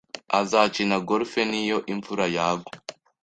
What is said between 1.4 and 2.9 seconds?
niyo imvura yagwa.